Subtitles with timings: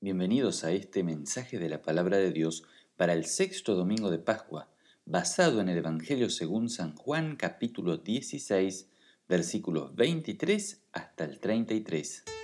[0.00, 2.62] Bienvenidos a este mensaje de la palabra de Dios
[2.96, 4.68] para el sexto domingo de Pascua,
[5.04, 8.88] basado en el Evangelio según San Juan capítulo 16,
[9.28, 12.37] versículos 23 hasta el 33.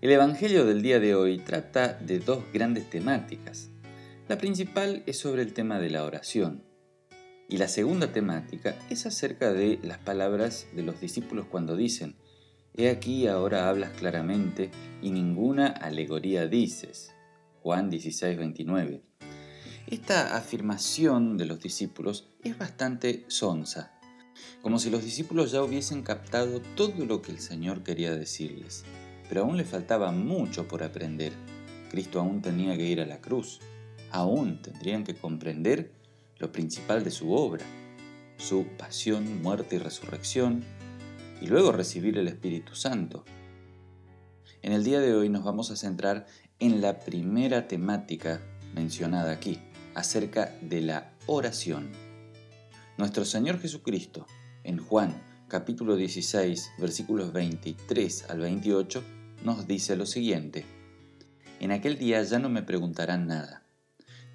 [0.00, 3.70] El Evangelio del día de hoy trata de dos grandes temáticas.
[4.28, 6.62] La principal es sobre el tema de la oración
[7.48, 12.14] y la segunda temática es acerca de las palabras de los discípulos cuando dicen,
[12.76, 14.70] He aquí ahora hablas claramente
[15.02, 17.12] y ninguna alegoría dices.
[17.60, 19.02] Juan 16, 29.
[19.88, 23.98] Esta afirmación de los discípulos es bastante sonsa,
[24.62, 28.84] como si los discípulos ya hubiesen captado todo lo que el Señor quería decirles
[29.28, 31.32] pero aún le faltaba mucho por aprender.
[31.90, 33.60] Cristo aún tenía que ir a la cruz.
[34.10, 35.92] Aún tendrían que comprender
[36.38, 37.64] lo principal de su obra,
[38.36, 40.64] su pasión, muerte y resurrección,
[41.40, 43.24] y luego recibir el Espíritu Santo.
[44.62, 46.26] En el día de hoy nos vamos a centrar
[46.58, 48.40] en la primera temática
[48.74, 49.58] mencionada aquí,
[49.94, 51.90] acerca de la oración.
[52.96, 54.26] Nuestro Señor Jesucristo,
[54.64, 59.02] en Juan capítulo 16, versículos 23 al 28,
[59.42, 60.64] nos dice lo siguiente.
[61.60, 63.62] En aquel día ya no me preguntarán nada.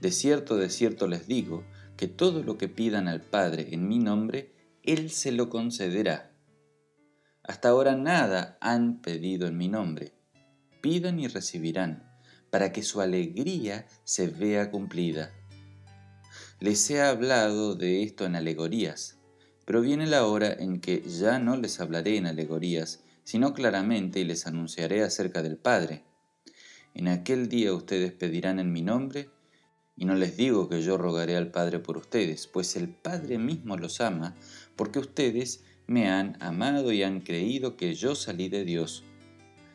[0.02, 1.64] De cierto, de cierto les digo,
[1.98, 6.31] que todo lo que pidan al Padre en mi nombre, Él se lo concederá.
[7.44, 10.14] Hasta ahora nada han pedido en mi nombre.
[10.81, 12.04] Pidan y recibirán,
[12.50, 15.31] para que su alegría se vea cumplida.
[16.59, 19.18] Les he hablado de esto en alegorías,
[19.66, 24.23] pero viene la hora en que ya no les hablaré en alegorías, sino claramente y
[24.23, 26.03] les anunciaré acerca del Padre.
[26.93, 29.29] En aquel día ustedes pedirán en mi nombre,
[29.95, 33.78] y no les digo que yo rogaré al Padre por ustedes, pues el Padre mismo
[33.78, 34.35] los ama,
[34.75, 39.03] porque ustedes me han amado y han creído que yo salí de Dios.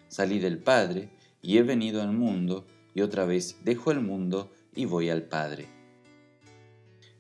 [0.09, 1.11] Salí del Padre
[1.43, 5.78] y he venido al mundo, y otra vez dejo el mundo y voy al Padre.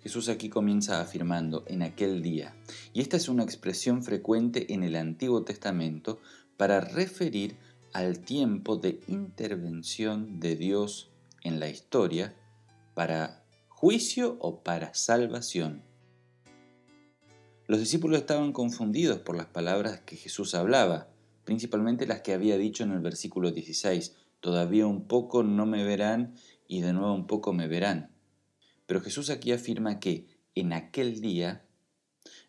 [0.02, 2.54] Jesús aquí comienza afirmando en aquel día,
[2.92, 6.20] y esta es una expresión frecuente en el Antiguo Testamento
[6.56, 7.56] para referir
[7.92, 11.10] al tiempo de intervención de Dios
[11.42, 12.34] en la historia
[12.94, 15.82] para juicio o para salvación.
[17.66, 21.08] Los discípulos estaban confundidos por las palabras que Jesús hablaba,
[21.44, 26.34] principalmente las que había dicho en el versículo 16, todavía un poco no me verán
[26.66, 28.17] y de nuevo un poco me verán.
[28.88, 31.62] Pero Jesús aquí afirma que en aquel día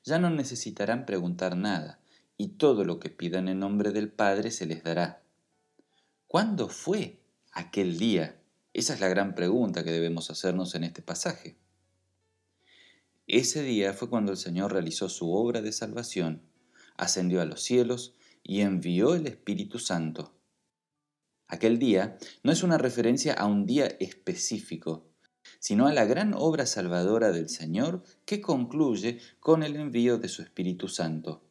[0.05, 1.99] ya no necesitarán preguntar nada,
[2.37, 5.21] y todo lo que pidan en nombre del Padre se les dará.
[6.27, 7.19] ¿Cuándo fue
[7.51, 8.39] aquel día?
[8.73, 11.57] Esa es la gran pregunta que debemos hacernos en este pasaje.
[13.27, 16.41] Ese día fue cuando el Señor realizó su obra de salvación,
[16.95, 20.33] ascendió a los cielos y envió el Espíritu Santo.
[21.49, 25.08] Aquel día no es una referencia a un día específico,
[25.59, 30.41] sino a la gran obra salvadora del Señor que concluye con el envío de su
[30.41, 31.43] Espíritu Santo.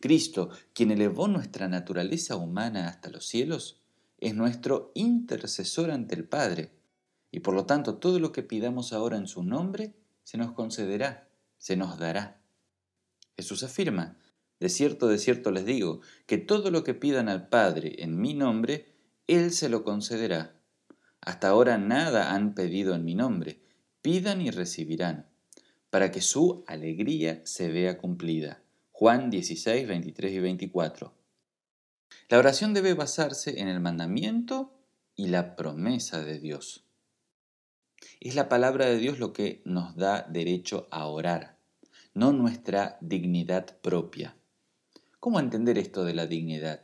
[0.00, 3.80] Cristo, quien elevó nuestra naturaleza humana hasta los cielos,
[4.18, 6.72] es nuestro intercesor ante el Padre,
[7.30, 11.28] y por lo tanto todo lo que pidamos ahora en su nombre se nos concederá,
[11.58, 12.40] se nos dará.
[13.36, 14.18] Jesús afirma,
[14.58, 18.34] de cierto, de cierto les digo, que todo lo que pidan al Padre en mi
[18.34, 18.94] nombre,
[19.26, 20.59] Él se lo concederá.
[21.20, 23.60] Hasta ahora nada han pedido en mi nombre.
[24.02, 25.26] Pidan y recibirán,
[25.90, 28.62] para que su alegría se vea cumplida.
[28.92, 31.14] Juan 16, 23 y 24.
[32.28, 34.72] La oración debe basarse en el mandamiento
[35.14, 36.84] y la promesa de Dios.
[38.20, 41.58] Es la palabra de Dios lo que nos da derecho a orar,
[42.14, 44.36] no nuestra dignidad propia.
[45.18, 46.82] ¿Cómo entender esto de la dignidad?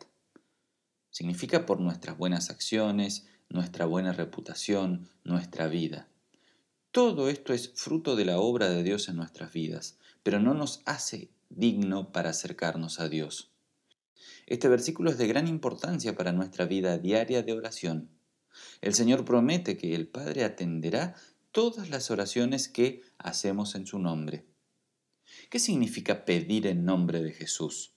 [1.10, 6.08] Significa por nuestras buenas acciones, nuestra buena reputación, nuestra vida.
[6.90, 10.82] Todo esto es fruto de la obra de Dios en nuestras vidas, pero no nos
[10.86, 13.52] hace digno para acercarnos a Dios.
[14.46, 18.10] Este versículo es de gran importancia para nuestra vida diaria de oración.
[18.80, 21.14] El Señor promete que el Padre atenderá
[21.52, 24.46] todas las oraciones que hacemos en su nombre.
[25.50, 27.94] ¿Qué significa pedir en nombre de Jesús?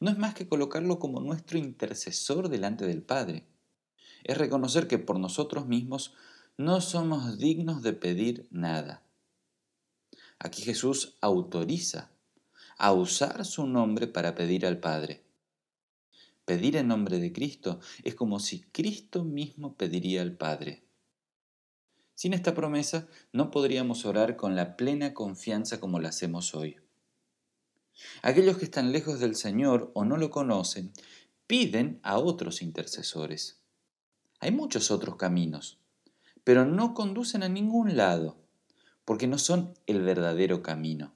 [0.00, 3.46] No es más que colocarlo como nuestro intercesor delante del Padre
[4.24, 6.14] es reconocer que por nosotros mismos
[6.56, 9.02] no somos dignos de pedir nada.
[10.38, 12.10] Aquí Jesús autoriza
[12.78, 15.22] a usar su nombre para pedir al Padre.
[16.44, 20.82] Pedir en nombre de Cristo es como si Cristo mismo pediría al Padre.
[22.14, 26.76] Sin esta promesa no podríamos orar con la plena confianza como la hacemos hoy.
[28.22, 30.92] Aquellos que están lejos del Señor o no lo conocen,
[31.46, 33.59] piden a otros intercesores.
[34.40, 35.78] Hay muchos otros caminos,
[36.44, 38.38] pero no conducen a ningún lado,
[39.04, 41.14] porque no son el verdadero camino.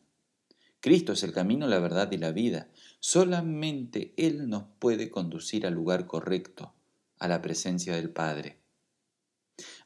[0.80, 2.68] Cristo es el camino, la verdad y la vida.
[3.00, 6.74] Solamente Él nos puede conducir al lugar correcto,
[7.18, 8.58] a la presencia del Padre.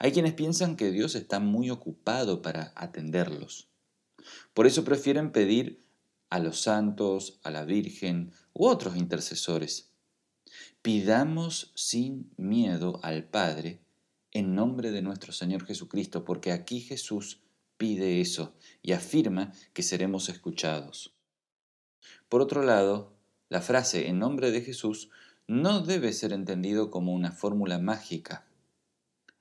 [0.01, 3.69] Hay quienes piensan que Dios está muy ocupado para atenderlos.
[4.55, 5.85] Por eso prefieren pedir
[6.31, 9.93] a los santos, a la Virgen u otros intercesores.
[10.83, 13.81] Pidamos sin miedo al Padre
[14.33, 17.41] en nombre de nuestro Señor Jesucristo, porque aquí Jesús
[17.77, 21.15] pide eso y afirma que seremos escuchados.
[22.29, 23.15] Por otro lado,
[23.49, 25.11] la frase en nombre de Jesús
[25.47, 28.49] no debe ser entendido como una fórmula mágica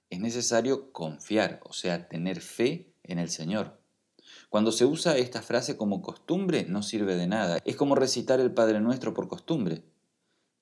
[0.09, 3.79] es necesario confiar, o sea, tener fe en el Señor.
[4.49, 7.59] Cuando se usa esta frase como costumbre, no sirve de nada.
[7.65, 9.83] Es como recitar el Padre Nuestro por costumbre.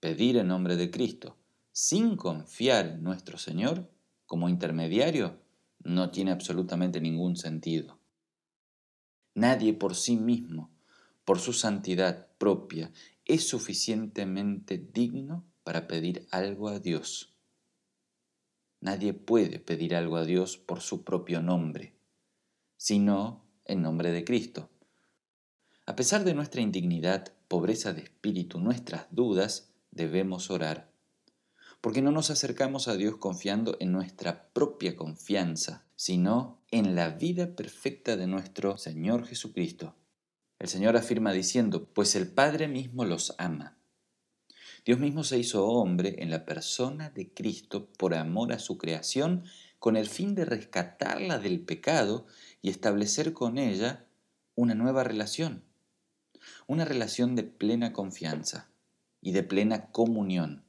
[0.05, 1.35] Pedir en nombre de Cristo,
[1.71, 3.89] sin confiar en nuestro Señor,
[4.27, 5.41] como intermediario,
[5.79, 7.97] no tiene absolutamente ningún sentido.
[9.33, 10.69] Nadie por sí mismo,
[11.25, 12.91] por su santidad propia,
[13.25, 17.33] es suficientemente digno para pedir algo a Dios.
[18.81, 21.95] Nadie puede pedir algo a Dios por su propio nombre,
[22.77, 24.69] sino en nombre de Cristo.
[25.87, 30.91] A pesar de nuestra indignidad, pobreza de espíritu, nuestras dudas, debemos orar,
[31.81, 37.55] porque no nos acercamos a Dios confiando en nuestra propia confianza, sino en la vida
[37.55, 39.95] perfecta de nuestro Señor Jesucristo.
[40.59, 43.75] El Señor afirma diciendo, pues el Padre mismo los ama
[44.85, 49.43] Dios mismo se hizo hombre en la persona de Cristo por amor a su creación,
[49.79, 52.27] con el fin de rescatarla del pecado
[52.61, 54.05] y establecer con ella
[54.53, 55.63] una nueva relación,
[56.67, 58.69] una relación de plena confianza
[59.25, 60.63] y de plena comunión,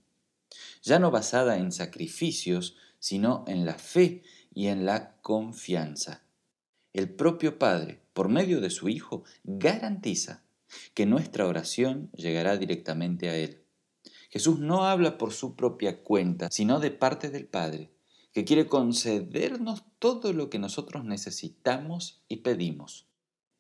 [0.83, 4.23] ya no basada en sacrificios, sino en la fe
[4.55, 6.25] y en la confianza.
[6.95, 10.43] El propio Padre, por medio de su Hijo, garantiza
[10.95, 13.63] que nuestra oración llegará directamente a Él.
[14.31, 17.93] Jesús no habla por su propia cuenta, sino de parte del Padre,
[18.33, 23.07] que quiere concedernos todo lo que nosotros necesitamos y pedimos.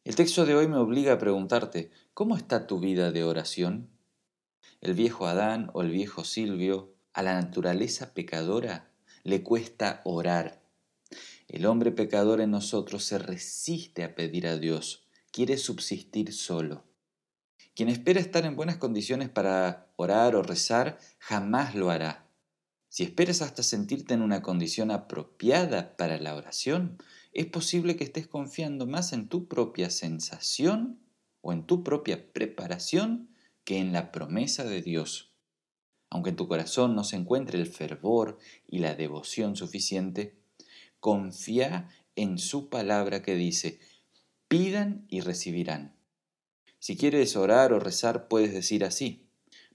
[0.04, 3.90] El texto de hoy me obliga a preguntarte, ¿cómo está tu vida de oración?
[4.80, 8.90] El viejo Adán o el viejo Silvio, a la naturaleza pecadora
[9.24, 10.62] le cuesta orar.
[11.48, 16.84] El hombre pecador en nosotros se resiste a pedir a Dios, quiere subsistir solo.
[17.74, 22.26] Quien espera estar en buenas condiciones para orar o rezar, jamás lo hará.
[22.88, 26.96] Si esperas hasta sentirte en una condición apropiada para la oración,
[27.32, 31.00] es posible que estés confiando más en tu propia sensación
[31.42, 33.28] o en tu propia preparación
[33.66, 35.32] que en la promesa de Dios.
[36.08, 40.38] Aunque en tu corazón no se encuentre el fervor y la devoción suficiente,
[41.00, 43.80] confía en su palabra que dice,
[44.46, 45.96] pidan y recibirán.
[46.78, 49.26] Si quieres orar o rezar, puedes decir así.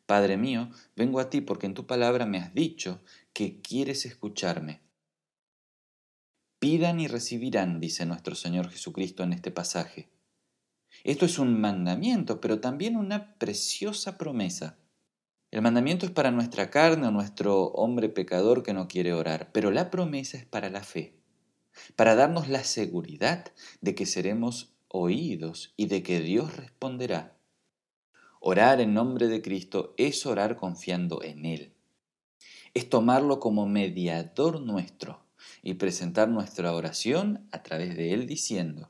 [0.06, 3.02] Padre mío, vengo a ti porque en tu palabra me has dicho
[3.34, 4.80] que quieres escucharme.
[6.60, 10.08] Pidan y recibirán, dice nuestro Señor Jesucristo en este pasaje.
[11.04, 14.78] Esto es un mandamiento, pero también una preciosa promesa.
[15.52, 19.72] El mandamiento es para nuestra carne o nuestro hombre pecador que no quiere orar, pero
[19.72, 21.20] la promesa es para la fe,
[21.96, 27.38] para darnos la seguridad de que seremos oídos y de que Dios responderá.
[28.40, 31.74] Orar en nombre de Cristo es orar confiando en Él.
[32.74, 35.26] Es tomarlo como mediador nuestro
[35.62, 38.90] y presentar nuestra oración a través de Él diciendo,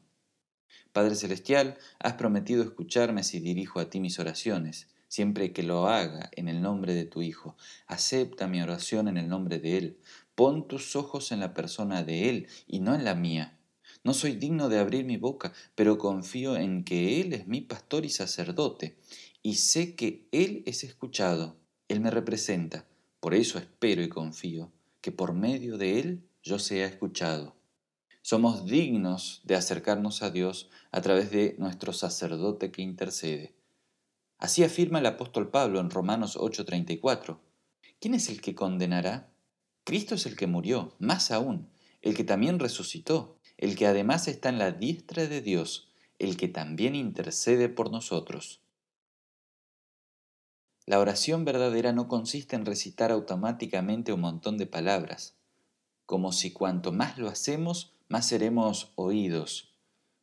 [0.93, 6.29] Padre Celestial, has prometido escucharme si dirijo a ti mis oraciones, siempre que lo haga
[6.35, 7.55] en el nombre de tu Hijo.
[7.87, 9.97] Acepta mi oración en el nombre de Él.
[10.35, 13.57] Pon tus ojos en la persona de Él y no en la mía.
[14.03, 18.03] No soy digno de abrir mi boca, pero confío en que Él es mi pastor
[18.03, 18.97] y sacerdote,
[19.43, 21.57] y sé que Él es escuchado.
[21.87, 22.85] Él me representa,
[23.19, 24.71] por eso espero y confío
[25.01, 27.55] que por medio de Él yo sea escuchado.
[28.21, 33.55] Somos dignos de acercarnos a Dios a través de nuestro sacerdote que intercede.
[34.37, 37.39] Así afirma el apóstol Pablo en Romanos 8:34.
[37.99, 39.31] ¿Quién es el que condenará?
[39.83, 41.69] Cristo es el que murió, más aún,
[42.01, 46.47] el que también resucitó, el que además está en la diestra de Dios, el que
[46.47, 48.61] también intercede por nosotros.
[50.85, 55.35] La oración verdadera no consiste en recitar automáticamente un montón de palabras,
[56.05, 59.73] como si cuanto más lo hacemos, más seremos oídos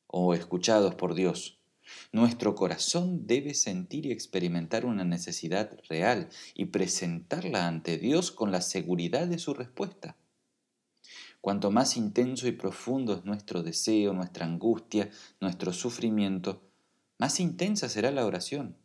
[0.07, 1.59] o escuchados por Dios.
[2.13, 8.61] Nuestro corazón debe sentir y experimentar una necesidad real y presentarla ante Dios con la
[8.61, 10.19] seguridad de su respuesta.
[11.41, 15.09] Cuanto más intenso y profundo es nuestro deseo, nuestra angustia,
[15.41, 16.61] nuestro sufrimiento,
[17.17, 18.77] más intensa será la oración.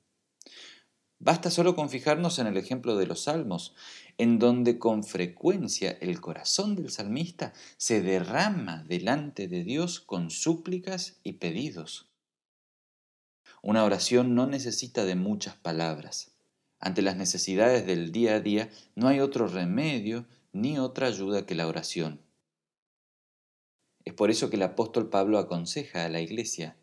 [1.19, 3.75] Basta solo con fijarnos en el ejemplo de los salmos,
[4.17, 11.19] en donde con frecuencia el corazón del salmista se derrama delante de Dios con súplicas
[11.23, 12.09] y pedidos.
[13.61, 16.35] Una oración no necesita de muchas palabras.
[16.79, 21.55] Ante las necesidades del día a día no hay otro remedio ni otra ayuda que
[21.55, 22.21] la oración.
[24.03, 26.75] Es por eso que el apóstol Pablo aconseja a la iglesia,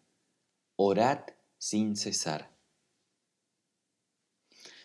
[0.77, 1.21] orad
[1.59, 2.50] sin cesar.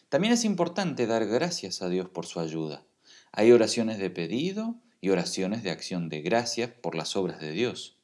[0.09, 2.85] También es importante dar gracias a Dios por su ayuda.
[3.31, 7.97] Hay oraciones de pedido y oraciones de acción de gracias por las obras de Dios.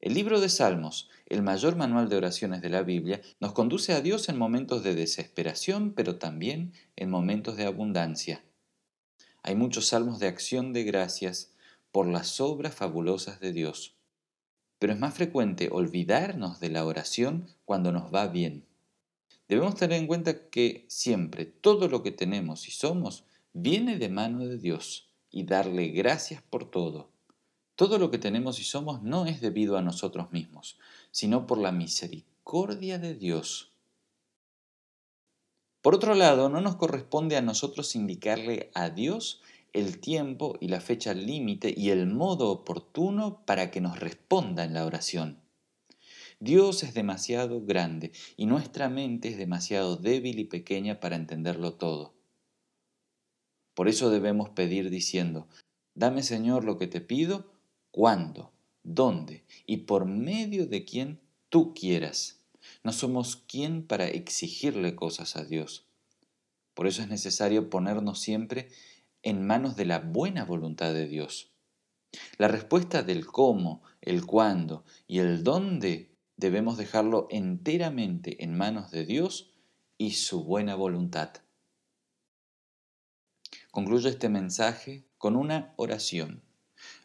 [0.00, 4.00] El libro de Salmos, el mayor manual de oraciones de la Biblia, nos conduce a
[4.00, 8.42] Dios en momentos de desesperación, pero también en momentos de abundancia.
[9.44, 11.52] Hay muchos salmos de acción de gracias
[11.92, 13.94] por las obras fabulosas de Dios.
[14.78, 18.66] Pero es más frecuente olvidarnos de la oración cuando nos va bien.
[19.48, 24.46] Debemos tener en cuenta que siempre todo lo que tenemos y somos viene de mano
[24.46, 27.10] de Dios y darle gracias por todo.
[27.74, 30.78] Todo lo que tenemos y somos no es debido a nosotros mismos,
[31.10, 33.72] sino por la misericordia de Dios.
[35.80, 40.80] Por otro lado, no nos corresponde a nosotros indicarle a Dios el tiempo y la
[40.80, 45.41] fecha límite y el modo oportuno para que nos responda en la oración.
[46.42, 52.16] Dios es demasiado grande y nuestra mente es demasiado débil y pequeña para entenderlo todo.
[53.74, 55.46] Por eso debemos pedir diciendo,
[55.94, 57.52] dame Señor lo que te pido,
[57.92, 62.40] cuándo, dónde y por medio de quien tú quieras.
[62.82, 65.86] No somos quien para exigirle cosas a Dios.
[66.74, 68.68] Por eso es necesario ponernos siempre
[69.22, 71.52] en manos de la buena voluntad de Dios.
[72.36, 76.11] La respuesta del cómo, el cuándo y el dónde
[76.42, 79.54] debemos dejarlo enteramente en manos de Dios
[79.96, 81.30] y su buena voluntad.
[83.70, 86.42] Concluyo este mensaje con una oración.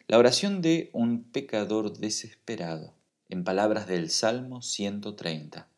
[0.08, 2.96] La oración de un pecador desesperado,
[3.30, 5.70] en palabras del Salmo 130.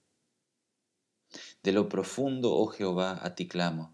[1.62, 3.94] De lo profundo, oh Jehová, a ti clamo.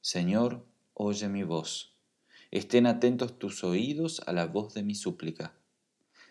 [0.00, 1.94] Señor, oye mi voz.
[2.50, 5.54] Estén atentos tus oídos a la voz de mi súplica.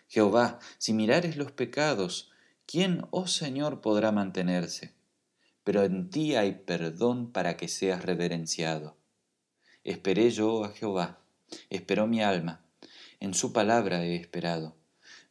[0.08, 2.30] Jehová, si mirares los pecados,
[2.66, 4.92] ¿quién, oh Señor, podrá mantenerse?
[5.64, 8.96] Pero en ti hay perdón para que seas reverenciado.
[9.84, 11.20] Esperé yo a Jehová,
[11.70, 12.64] esperó mi alma,
[13.20, 14.76] en su palabra he esperado.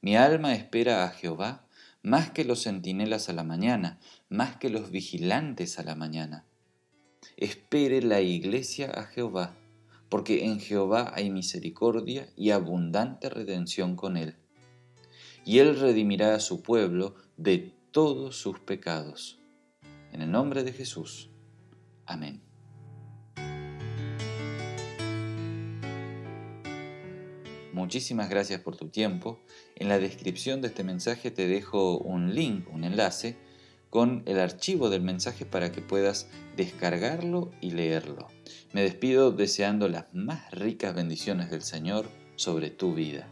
[0.01, 1.67] Mi alma espera a Jehová
[2.01, 3.99] más que los centinelas a la mañana,
[4.29, 6.45] más que los vigilantes a la mañana.
[7.37, 9.55] Espere la iglesia a Jehová,
[10.09, 14.35] porque en Jehová hay misericordia y abundante redención con él
[15.45, 19.39] y Él redimirá a su pueblo de todos sus pecados.
[20.11, 21.29] En el nombre de Jesús.
[22.05, 22.41] Amén.
[27.73, 29.39] Muchísimas gracias por tu tiempo.
[29.75, 33.37] En la descripción de este mensaje te dejo un link, un enlace,
[33.89, 38.27] con el archivo del mensaje para que puedas descargarlo y leerlo.
[38.73, 43.27] Me despido deseando las más ricas bendiciones del Señor sobre tu vida.